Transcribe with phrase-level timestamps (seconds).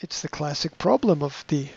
[0.00, 1.68] it's the classic problem of the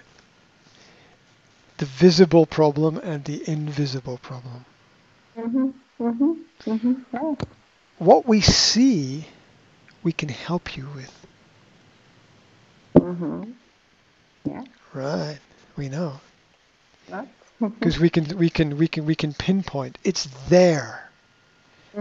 [1.77, 4.65] the visible problem and the invisible problem.
[5.37, 5.73] Mhm.
[5.99, 6.37] Mhm.
[6.65, 7.05] Mhm.
[7.13, 7.35] Yeah.
[7.97, 9.25] What we see,
[10.03, 11.25] we can help you with.
[12.95, 13.53] Mhm.
[14.45, 14.63] Yeah.
[14.93, 15.39] Right.
[15.77, 16.19] We know.
[17.59, 19.97] Because we can we can we can we can pinpoint.
[20.03, 21.09] It's there.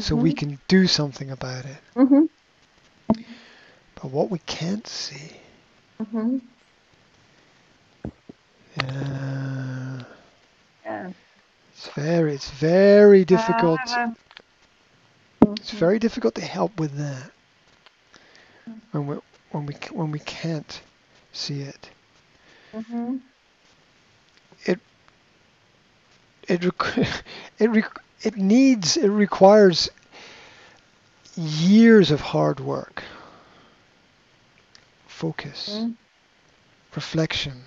[0.00, 1.78] So we can do something about it.
[1.96, 2.28] Mhm.
[3.94, 5.40] But what we can't see,
[6.00, 6.40] Mhm.
[8.80, 10.04] uh,
[10.84, 11.10] Yeah.
[11.72, 13.98] it's very it's very difficult.
[13.98, 14.14] Ah.
[15.58, 17.32] It's very difficult to help with that
[18.92, 19.16] when we
[19.50, 20.80] when we when we can't
[21.32, 21.90] see it.
[22.72, 23.20] Mhm.
[24.66, 24.80] It
[26.48, 27.06] it requ-
[27.58, 27.84] it re-
[28.22, 29.88] it needs it requires
[31.36, 33.02] years of hard work,
[35.18, 35.96] focus, Mhm.
[36.94, 37.64] reflection,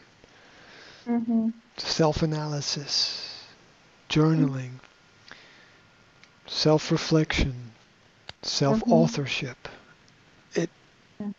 [1.05, 1.53] Mhm.
[1.77, 3.45] self-analysis,
[4.09, 4.79] journaling,
[6.47, 7.71] self-reflection,
[8.41, 9.67] self-authorship.
[10.55, 10.69] It
[11.19, 11.31] Yeah.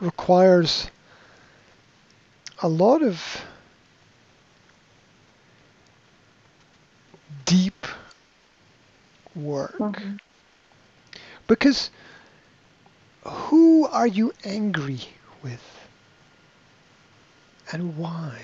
[0.00, 0.90] requires
[2.62, 3.42] a lot of
[7.46, 7.86] deep
[9.34, 10.18] work Mhm.
[11.46, 11.90] because
[13.24, 15.00] who are you angry
[15.44, 15.62] with
[17.72, 18.40] and why?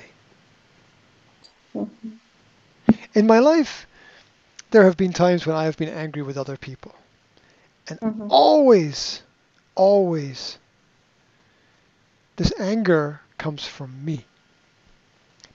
[1.74, 2.20] Mhm.
[3.14, 3.86] In my life,
[4.70, 6.94] there have been times when I have been angry with other people.
[7.88, 8.28] And Mhm.
[8.28, 9.22] always,
[9.74, 10.58] always,
[12.36, 14.26] this anger comes from me.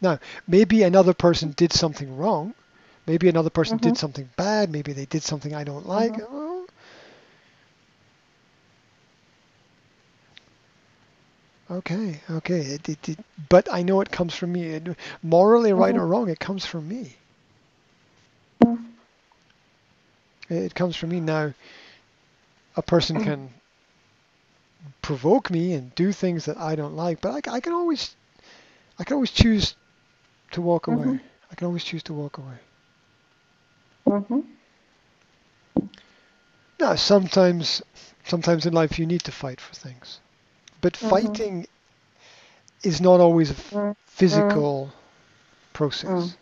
[0.02, 2.56] Now, maybe another person did something wrong.
[3.08, 3.98] Maybe another person did Mhm.
[3.98, 4.72] something bad.
[4.72, 6.20] Maybe they did something I don't like.
[6.20, 6.22] Mhm.
[6.22, 6.68] Oh,
[11.70, 12.60] okay, okay.
[12.62, 14.80] It, it, it, but I know it comes from me.
[15.24, 17.16] Morally, right or wrong, it comes from me.
[20.50, 21.54] It comes from me now.
[22.78, 23.50] A person can
[25.02, 28.16] provoke me and do things that I don't like, but I can always,
[29.00, 29.76] I can always choose
[30.52, 31.08] to walk away.
[31.08, 31.20] Mhm.
[31.52, 32.58] I can always choose to walk away.
[34.06, 34.44] Mhm.
[36.80, 37.82] Now, sometimes,
[38.26, 40.20] sometimes in life you need to fight for things,
[40.86, 41.10] but Mhm.
[41.10, 41.68] fighting
[42.84, 43.96] is not always a f- Mm.
[44.06, 44.92] physical
[45.74, 46.36] process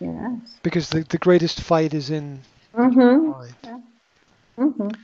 [0.00, 0.10] Mm.
[0.40, 0.58] Yes.
[0.62, 2.40] because the, the greatest fight is in
[2.72, 3.26] Mhm.
[3.26, 3.82] mind.
[4.56, 4.96] Mhm.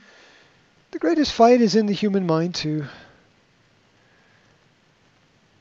[0.89, 2.85] The greatest fight is in the human mind to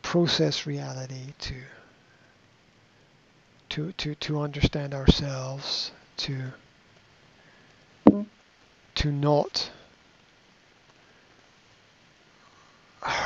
[0.01, 1.55] process reality, to
[3.69, 6.45] to to to understand ourselves, to
[8.09, 8.25] Mm.
[8.95, 9.71] to not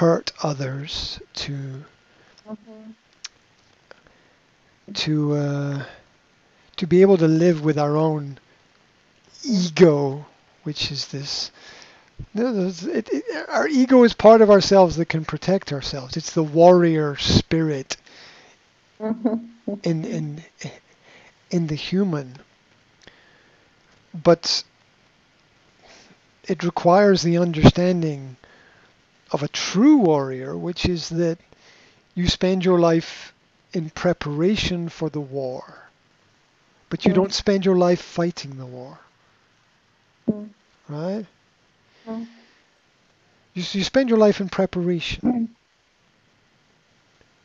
[0.02, 1.84] hurt others, to
[2.50, 2.94] Mhm.
[4.94, 5.84] to uh,
[6.76, 8.36] to be able to live with our own
[9.44, 10.26] ego,
[10.64, 11.52] which is this.
[12.34, 16.16] No, it, it, our ego is part of ourselves that can protect ourselves.
[16.16, 17.96] It's the warrior spirit
[19.00, 19.48] Mhm.
[19.84, 20.42] in in
[21.52, 22.38] in the human,
[24.12, 24.64] but
[26.48, 28.36] it requires the understanding
[29.32, 31.38] of a true warrior, which is that
[32.14, 33.34] you spend your life
[33.72, 35.90] in preparation for the war,
[36.90, 37.14] but you Mm.
[37.14, 38.98] don't spend your life fighting the war,
[40.28, 40.50] Mm.
[40.88, 41.26] right?
[42.06, 42.26] Mm.
[43.54, 45.46] You, you spend your life in preparation Mm.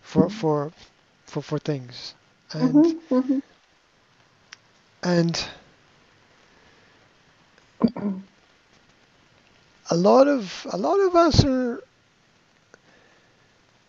[0.02, 0.72] for for
[1.25, 2.16] for, for things,
[2.54, 3.02] and Mhm.
[3.12, 3.42] Mhm.
[5.04, 5.48] and
[9.90, 11.81] a lot of a lot of us are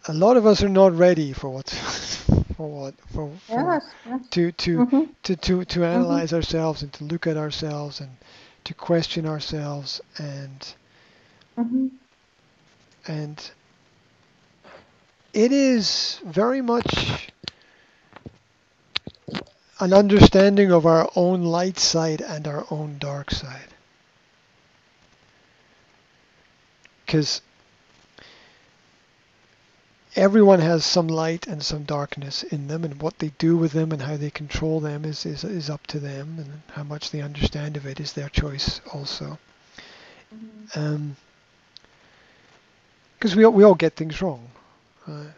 [0.08, 1.68] a lot of us are not ready for what
[2.56, 3.82] for what for, for Yes.
[4.30, 5.14] To to Mhm.
[5.24, 8.16] to to to analyze ourselves and to look at ourselves and
[8.64, 10.74] to question ourselves and
[11.56, 11.98] Mhm.
[13.06, 13.50] and
[15.32, 17.30] it is very much
[19.80, 23.74] an understanding of our own light side and our own dark side
[27.08, 27.40] because
[30.14, 33.92] everyone has some light and some darkness in them and what they do with them
[33.92, 37.22] and how they control them is, is, is up to them and how much they
[37.22, 39.38] understand of it is their choice also
[40.34, 40.76] Mhm.
[40.76, 41.16] um,
[43.18, 44.50] because we all, we all get things wrong.
[45.06, 45.32] Right?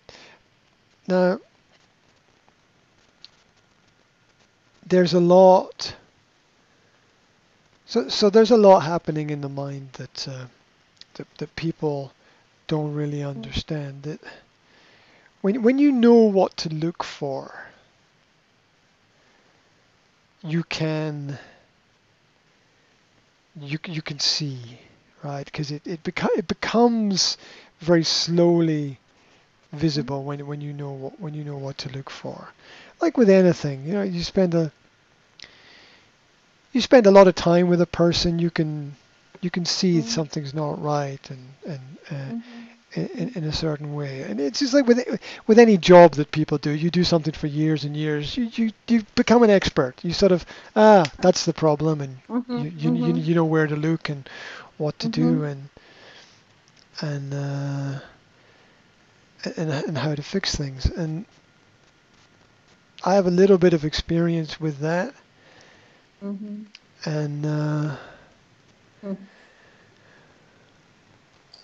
[1.08, 1.40] Now,
[4.86, 5.94] there's a lot.
[7.86, 10.46] So so there's a lot happening in the mind that uh,
[11.14, 12.12] that, that people
[12.66, 14.02] don't really understand.
[14.04, 14.20] That
[15.40, 17.54] when when you know what to look for,
[20.42, 21.38] you can
[23.60, 24.78] you you can see
[25.22, 27.36] right because it it, beco- it becomes
[27.80, 28.98] very slowly
[29.72, 32.48] visible when when you know what when you know what to look for
[33.00, 34.72] like with anything you know you spend a
[36.72, 38.94] you spend a lot of time with a person you can
[39.40, 40.02] you can see Mhm.
[40.02, 41.80] something's not right and and
[42.10, 42.68] uh, Mhm.
[42.94, 44.98] in, in a certain way and it's just like with
[45.46, 48.70] with any job that people do you do something for years and years you you,
[48.88, 50.44] you become an expert you sort of
[50.76, 52.46] ah that's the problem and Mhm.
[52.54, 53.26] you, you, you, Mhm.
[53.28, 54.28] you know where to look and
[54.78, 55.44] what to do Mhm.
[55.44, 55.68] and
[57.00, 58.00] and uh,
[59.56, 61.24] and and how to fix things and
[63.04, 65.14] I have a little bit of experience with that
[66.22, 66.66] Mhm.
[67.04, 67.96] and uh,
[69.00, 69.14] Hmm.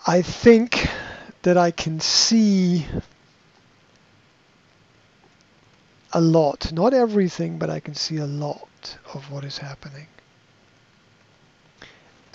[0.07, 0.89] I think
[1.43, 2.87] that I can see
[6.13, 10.07] a lot not everything but I can see a lot of what is happening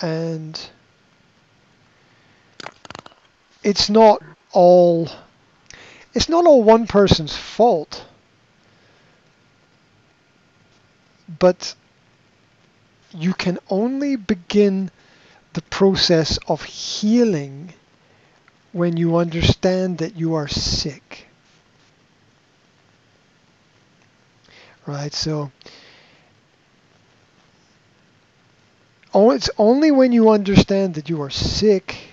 [0.00, 0.70] and
[3.62, 4.22] it's not
[4.52, 5.08] all
[6.14, 8.04] it's not all one person's fault
[11.38, 11.74] but
[13.12, 14.90] you can only begin
[15.52, 17.74] the process of healing
[18.72, 21.26] when you understand that you are sick.
[24.86, 25.52] Right so
[29.12, 32.09] oh it's only when you understand that you are sick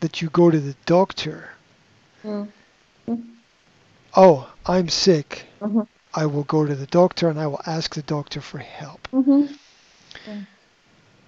[0.00, 1.50] that you go to the doctor
[2.24, 2.48] Mhm.
[4.16, 5.86] oh i'm sick Mhm.
[6.12, 9.06] I will go to the doctor and I will ask the doctor for help.
[9.12, 9.48] Mhm.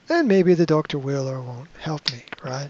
[0.09, 2.69] And maybe the doctor will or won't help me, right?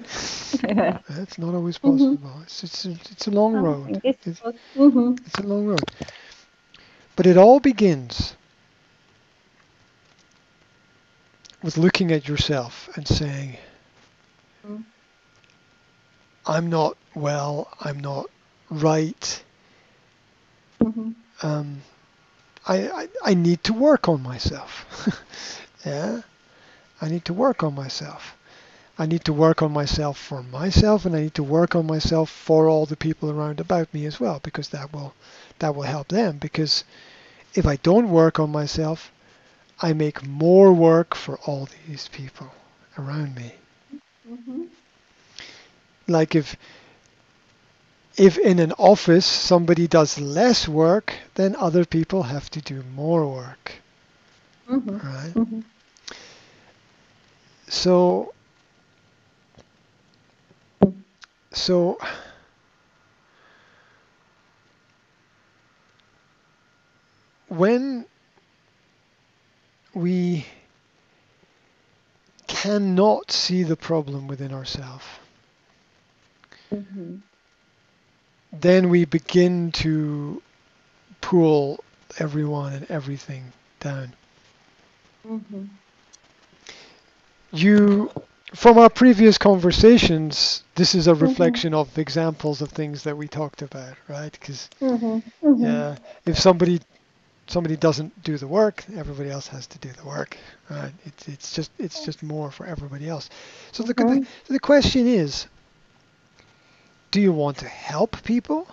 [0.62, 0.98] Yeah.
[1.08, 2.42] That's not always possible.
[2.42, 3.98] It's, it's, a, it's a long road.
[4.04, 4.42] It's, It's,
[4.76, 5.18] Mhm.
[5.26, 5.90] it's a long road.
[7.16, 8.36] But it all begins
[11.62, 13.56] with looking at yourself and saying,
[14.66, 14.84] Mm.
[16.46, 18.30] I'm not well, I'm not
[18.70, 19.42] right.
[20.80, 21.14] Mhm.
[21.42, 21.82] Um,
[22.66, 24.86] I, I, I need to work on myself.
[25.86, 26.22] yeah?
[27.00, 28.36] I need to work on myself.
[28.98, 32.30] I need to work on myself for myself and I need to work on myself
[32.30, 35.14] for all the people around about me as well because that will
[35.60, 36.84] that will help them because
[37.54, 39.12] if I don't work on myself
[39.80, 42.52] I make more work for all these people
[42.98, 43.54] around me.
[44.28, 44.68] Mhm.
[46.12, 46.56] Like if
[48.16, 53.26] if in an office somebody does less work then other people have to do more
[53.26, 53.72] work,
[54.68, 55.00] Mhm.
[55.02, 55.36] right?
[55.36, 55.64] Mhm.
[57.68, 58.32] So
[61.52, 61.98] so
[67.48, 68.06] when
[69.94, 70.46] we
[72.48, 75.04] cannot see the problem within ourselves,
[76.72, 77.22] Mhm.
[78.52, 80.42] then we begin to
[81.20, 81.84] pull
[82.18, 84.14] everyone and everything down.
[85.24, 85.78] Mhm.
[87.52, 88.10] You,
[88.54, 91.62] from our previous conversations, this is a Mhm.
[91.62, 94.32] reflection of examples of things that we talked about, right?
[94.32, 95.22] Because Mhm.
[95.42, 95.88] Mhm.
[95.88, 96.80] yeah, if somebody
[97.48, 100.36] somebody doesn't do the work, everybody else has to do the work,
[100.70, 100.92] right?
[101.04, 103.28] It's it's just it's just more for everybody else.
[103.72, 104.26] So the Mhm.
[104.48, 105.46] the question is,
[107.12, 108.66] do you want to help people,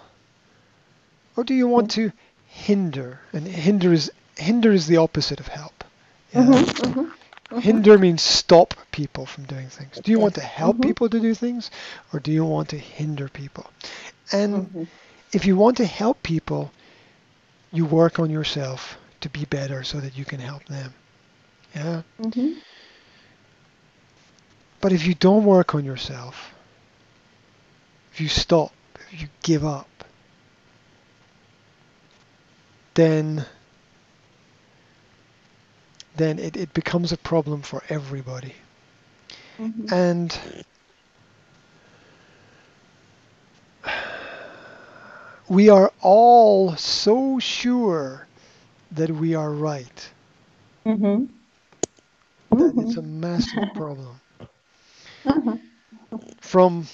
[1.35, 2.11] or do you want to
[2.47, 3.19] hinder?
[3.33, 5.83] And hinder is hinder is the opposite of help.
[6.33, 6.45] Yeah?
[6.45, 6.65] Mhm.
[6.65, 7.11] Mhm.
[7.51, 7.61] Mhm.
[7.61, 9.99] Hinder means stop people from doing things.
[10.03, 10.83] Do you want to help Mhm.
[10.83, 11.69] people to do things,
[12.13, 13.69] or do you want to hinder people?
[14.31, 14.87] And Mhm.
[15.33, 16.71] if you want to help people,
[17.71, 20.93] you work on yourself to be better so that you can help them.
[21.75, 22.01] Yeah.
[24.81, 26.53] But if you don't work on yourself,
[28.11, 28.73] if you stop,
[29.11, 30.03] if you give up,
[32.95, 33.45] then
[36.15, 38.55] then it, it becomes a problem for everybody.
[39.57, 39.87] Mhm.
[39.91, 40.37] And
[45.49, 48.27] we are all so sure
[48.91, 50.11] that we are right
[50.85, 51.27] Mhm.
[52.57, 53.03] that it's a Mhm.
[53.03, 54.19] massive problem.
[55.25, 55.59] Mhm.
[56.41, 56.87] From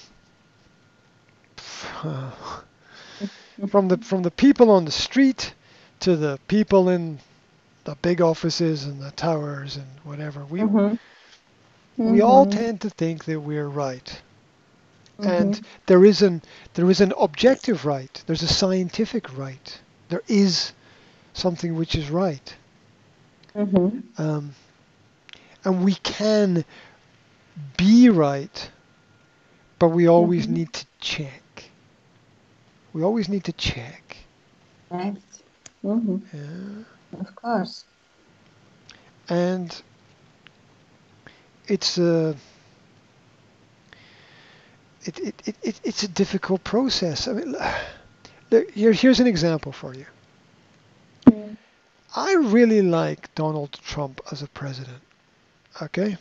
[3.67, 5.53] from the from the people on the street
[6.01, 7.19] to the people in
[7.85, 10.45] the big offices and the towers and whatever.
[10.45, 10.97] We Mhm.
[12.05, 12.47] we all Mhm.
[12.47, 14.21] tend to think that we're right.
[15.19, 15.29] Mhm.
[15.29, 16.41] And there is an
[16.75, 18.23] there is an objective right.
[18.27, 19.81] There's a scientific right.
[20.09, 20.73] There is
[21.33, 22.55] something which is right.
[23.55, 24.03] Mhm.
[24.17, 24.55] Um,
[25.65, 26.65] and we can
[27.77, 28.71] be right,
[29.79, 30.49] but we always Mhm.
[30.49, 31.44] need to check.
[32.95, 34.15] We always need to check.
[34.89, 35.17] Right.
[35.83, 36.21] Mhm.
[36.33, 37.19] Yeah.
[37.19, 37.83] Of course.
[39.27, 39.81] And
[41.67, 42.37] it's a
[45.03, 47.27] it, it, it, it, it's a difficult process.
[47.27, 47.57] I mean,
[48.51, 50.05] look, here, here's an example for you.
[51.25, 51.57] Mm.
[52.15, 55.01] I really like Donald Trump as a president.
[55.81, 56.15] Okay?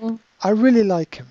[0.00, 0.18] Mm.
[0.42, 1.26] I really like him.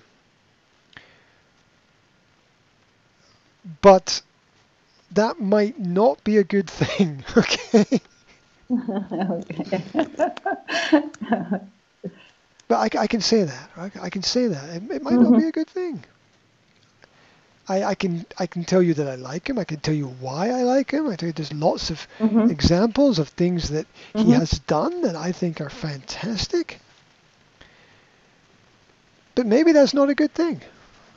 [3.82, 4.22] But
[5.16, 8.00] that might not be a good thing, okay?
[8.70, 9.80] okay.
[12.68, 13.70] But I, I can say that.
[13.76, 13.96] Right?
[13.96, 14.70] I can say that.
[14.70, 15.36] It, it might not Mhm.
[15.36, 16.04] be a good thing.
[17.68, 19.58] I, I can I can tell you that I like him.
[19.58, 21.08] I can tell you why I like him.
[21.08, 22.48] I tell you there's lots of Mhm.
[22.48, 24.32] examples of things that he Mhm.
[24.32, 26.80] has done that I think are fantastic.
[29.36, 30.62] But maybe that's not a good thing.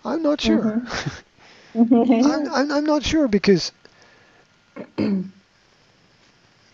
[0.05, 0.73] I'm not sure.
[2.23, 3.71] I'm, I'm, I'm not sure because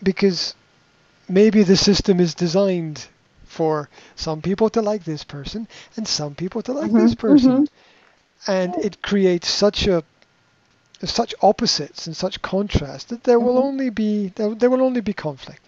[0.02, 0.54] because
[1.28, 3.08] maybe the system is designed
[3.44, 7.68] for some people to like this person and some people to like this Mhm, person.
[8.46, 10.02] and it creates such a
[11.04, 13.58] such opposites and such contrast that there will Mhm.
[13.58, 15.62] only be there, there will only be conflict.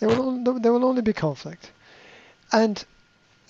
[0.00, 1.72] There will only, there will only be conflict.
[2.52, 2.84] And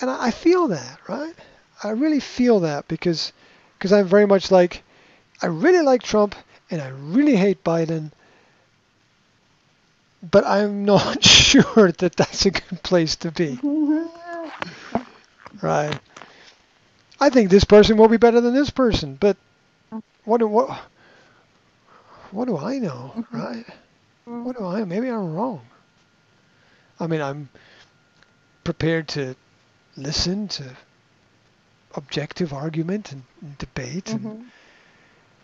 [0.01, 1.35] and I, I feel that right?
[1.83, 3.33] I really feel that because
[3.79, 4.84] because I'm very much like
[5.45, 6.35] I really like Trump
[6.71, 8.13] and I really hate Biden
[10.23, 13.61] but I'm not sure that that's a good place to be.
[15.61, 15.99] Right.
[17.21, 19.37] I think this person will be better than this person but
[20.25, 20.81] what do what
[22.31, 23.13] what do I know?
[23.15, 23.27] Mhm.
[23.31, 23.67] right?
[24.25, 25.61] What do I maybe I'm wrong.
[26.99, 27.51] I mean I'm
[28.65, 29.37] prepared to
[29.99, 30.65] listen to
[31.95, 34.45] objective argument and, and debate and Mhm.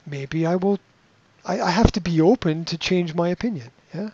[0.07, 0.79] Maybe I will
[1.45, 4.11] I, I have to be open to change my opinion yeah?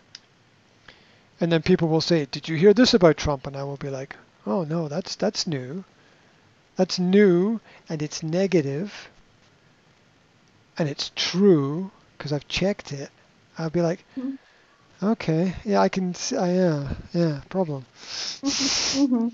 [1.39, 3.45] And then people will say did you hear this about Trump?
[3.47, 4.15] And I will be like
[4.45, 5.83] oh no that's that's new.
[6.75, 9.09] That's new and it's negative
[10.77, 13.09] and it's true because I've checked it.
[13.57, 14.37] I'll be like Mhm.
[15.01, 17.85] okay yeah I can see, I, yeah yeah problem.
[18.43, 19.31] Mhm.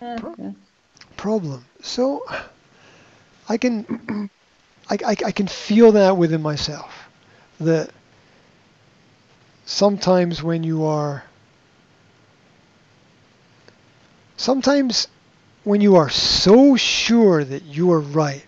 [0.00, 0.54] Yes, yes.
[1.16, 1.64] problem.
[1.82, 2.22] So
[3.48, 4.30] I can
[4.90, 7.08] I, I, I can feel that within myself
[7.60, 7.90] that
[9.66, 11.24] sometimes when you are
[14.36, 15.08] sometimes
[15.64, 18.46] when you are so sure that you are right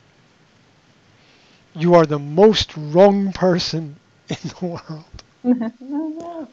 [1.74, 3.96] you are the most wrong person
[4.28, 6.48] in the world.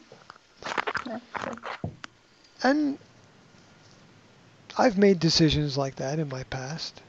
[2.62, 2.98] And
[4.76, 7.00] I've made decisions like that in my past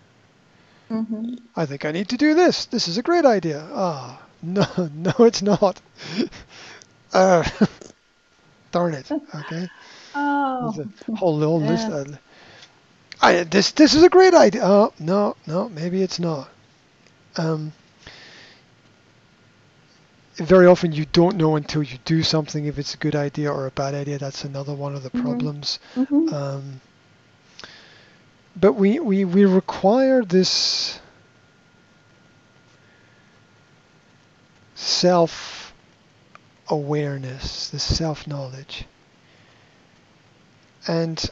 [0.89, 1.39] Mhm.
[1.55, 2.65] I think I need to do this.
[2.65, 3.67] This is a great idea.
[3.73, 5.79] Ah, no, no, it's not.
[7.13, 7.43] uh,
[8.71, 9.11] darn it.
[9.11, 9.69] Okay.
[10.15, 10.73] Oh.
[10.75, 11.87] There's a whole little list.
[11.89, 11.97] Yeah.
[11.97, 12.19] Of,
[13.21, 14.61] I, this, this is a great idea.
[14.63, 16.49] Oh, no, no, maybe it's not.
[17.35, 17.73] Um,
[20.37, 23.67] very often you don't know until you do something if it's a good idea or
[23.67, 24.17] a bad idea.
[24.17, 25.21] That's another one of the Mhm.
[25.21, 25.79] problems.
[25.95, 26.33] Mhm.
[26.33, 26.81] Um,
[28.55, 30.99] but we, we, we require this
[34.75, 35.73] self
[36.69, 38.85] awareness, this self knowledge.
[40.87, 41.23] And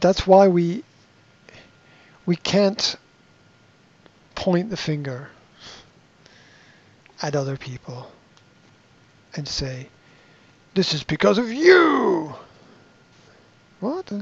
[0.00, 0.84] that's why we
[2.26, 2.96] we can't
[4.34, 5.28] point the finger
[7.22, 8.10] at other people
[9.34, 9.88] and say,
[10.74, 12.34] This is because of you.
[13.86, 14.12] What?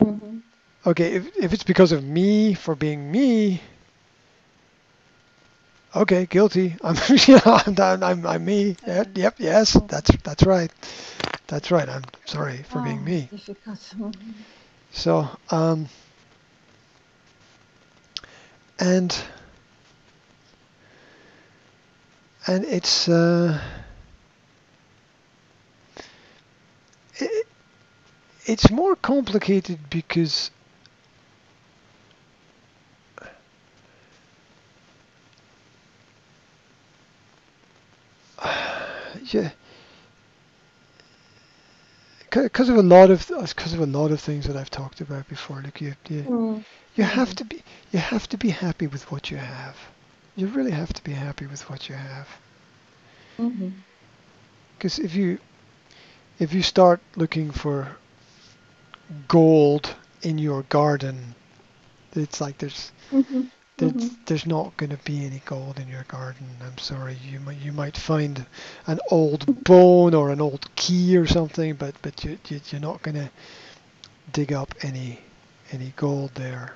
[0.00, 0.42] Mhm.
[0.86, 3.62] Okay, if, if it's because of me for being me,
[5.94, 6.76] okay, guilty.
[6.84, 6.96] I'm,
[7.26, 8.76] you know, I'm, I'm, I'm, me.
[8.86, 10.70] Yep, yep, yes, that's that's right.
[11.48, 11.88] That's right.
[11.88, 13.30] I'm sorry for being Oh, me.
[13.30, 13.80] difficult.
[13.94, 14.46] Mhm.
[14.92, 15.88] So, um,
[18.78, 19.16] and
[22.46, 23.60] and it's uh,
[27.20, 27.46] it,
[28.52, 30.50] it's more complicated because
[39.32, 39.50] you
[42.30, 45.26] because of a lot of because of a lot of things that I've talked about
[45.28, 45.62] before.
[45.62, 46.64] Like you, you, Mm.
[46.94, 49.76] you have to be you have to be happy with what you have.
[50.36, 52.28] You really have to be happy with what you have.
[54.76, 55.38] Because if you
[56.38, 57.96] if you start looking for
[59.28, 61.34] gold in your garden,
[62.14, 63.48] it's like there's Mhm.
[63.78, 64.16] there's, Mhm.
[64.26, 66.46] there's not going to be any gold in your garden.
[66.62, 67.16] I'm sorry.
[67.28, 68.46] You might you might find
[68.86, 73.02] an old bone or an old key or something, but but you, you you're not
[73.02, 73.30] going to
[74.32, 75.20] dig up any
[75.72, 76.74] any gold there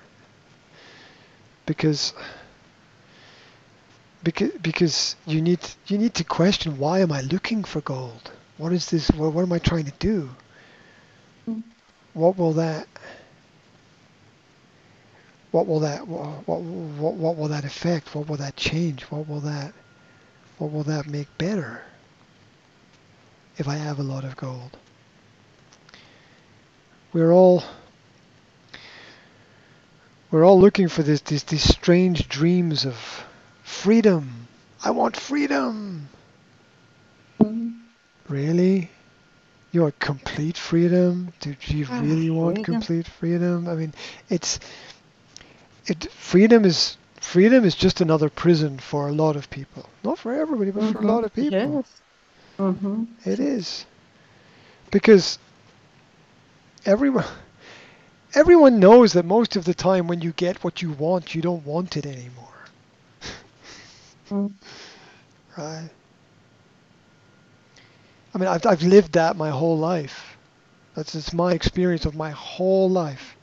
[1.67, 2.13] because
[4.23, 8.31] because because you need you need to question why am I looking for gold?
[8.59, 9.11] What is this?
[9.11, 10.31] What, what am I trying to do?
[12.17, 12.89] What will that
[15.51, 18.15] what will that what, what what will that affect?
[18.15, 19.03] What will that change?
[19.05, 19.75] What will that
[20.57, 21.83] what will that make better
[23.59, 24.79] if I have a lot of gold?
[27.13, 27.63] We're all
[30.31, 32.97] we're all looking for this these these strange dreams of
[33.63, 34.49] freedom.
[34.83, 36.09] I want freedom.
[37.43, 37.79] Mhm.
[38.27, 38.89] Really?
[39.77, 41.35] You want complete freedom?
[41.39, 42.65] Do you Ah, really want freedom.
[42.65, 43.69] complete freedom?
[43.69, 43.93] I mean,
[44.31, 44.59] it's
[45.87, 49.91] it freedom is freedom is just another prison for a lot of people.
[50.03, 51.79] Not for everybody, but for a lot of people.
[51.79, 52.03] Yes.
[52.59, 53.07] Mhm.
[53.27, 53.85] It is.
[54.91, 55.39] Because
[56.87, 57.27] everyone
[58.35, 61.67] everyone knows that most of the time when you get what you want, you don't
[61.67, 62.65] want it anymore.
[64.31, 64.55] Mm.
[65.59, 65.91] Right?
[68.37, 70.37] I mean, I've, I've lived that my whole life.
[70.95, 73.35] That's it's my experience of my whole life.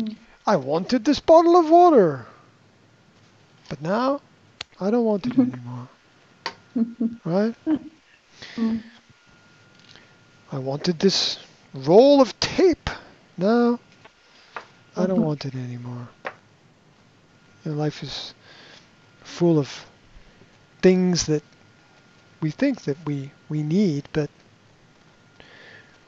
[0.00, 0.14] Mm.
[0.46, 2.24] I wanted this bottle of water,
[3.68, 4.20] but now
[4.80, 5.88] I don't want it anymore.
[7.24, 7.54] Right?
[8.56, 8.80] Mm.
[10.52, 11.40] I wanted this
[11.74, 12.90] roll of tape.
[13.36, 13.80] Now
[14.96, 15.24] I don't Mhm.
[15.24, 16.06] want it anymore.
[17.64, 18.34] You know, life is
[19.24, 19.84] full of
[20.80, 21.42] things that
[22.44, 24.28] we think that we, we need, but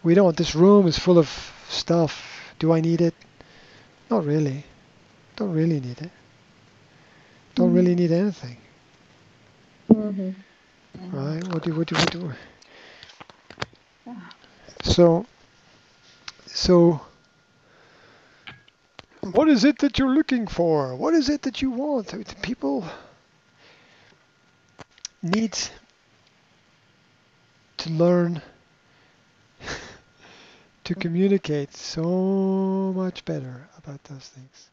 [0.03, 0.37] we don't.
[0.37, 1.31] This room is full of
[1.71, 2.13] stuff.
[2.59, 3.15] Do I need it?
[4.11, 4.67] Not really.
[5.37, 6.11] Don't really need it.
[7.55, 8.59] Don't really need anything,
[9.89, 10.35] Mhm.
[11.11, 11.43] right?
[11.49, 12.33] What do what do what do?
[14.07, 14.29] Ah.
[14.83, 15.25] So,
[16.47, 17.01] so,
[19.23, 20.95] what is it that you're looking for?
[20.97, 22.13] What is it that you want?
[22.43, 22.85] People
[25.23, 25.57] need
[27.89, 28.43] learn
[30.85, 34.71] to communicate so much better about those things.